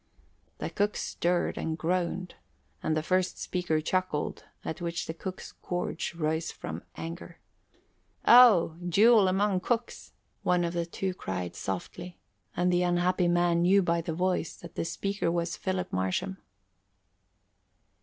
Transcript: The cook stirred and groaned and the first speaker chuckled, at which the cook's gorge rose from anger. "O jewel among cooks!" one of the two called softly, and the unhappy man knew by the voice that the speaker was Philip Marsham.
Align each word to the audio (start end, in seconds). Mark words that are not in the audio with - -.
The 0.57 0.71
cook 0.71 0.97
stirred 0.97 1.59
and 1.59 1.77
groaned 1.77 2.33
and 2.81 2.97
the 2.97 3.03
first 3.03 3.37
speaker 3.37 3.79
chuckled, 3.81 4.45
at 4.65 4.81
which 4.81 5.05
the 5.05 5.13
cook's 5.13 5.51
gorge 5.51 6.15
rose 6.15 6.51
from 6.51 6.81
anger. 6.95 7.37
"O 8.25 8.77
jewel 8.89 9.27
among 9.27 9.59
cooks!" 9.59 10.13
one 10.41 10.63
of 10.63 10.73
the 10.73 10.87
two 10.87 11.13
called 11.13 11.55
softly, 11.55 12.17
and 12.57 12.73
the 12.73 12.81
unhappy 12.81 13.27
man 13.27 13.61
knew 13.61 13.83
by 13.83 14.01
the 14.01 14.11
voice 14.11 14.55
that 14.55 14.73
the 14.73 14.85
speaker 14.85 15.31
was 15.31 15.55
Philip 15.55 15.93
Marsham. 15.93 16.37